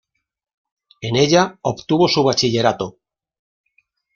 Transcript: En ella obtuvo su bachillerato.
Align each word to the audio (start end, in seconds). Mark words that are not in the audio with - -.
En 1.03 1.15
ella 1.15 1.59
obtuvo 1.61 2.07
su 2.07 2.23
bachillerato. 2.23 2.97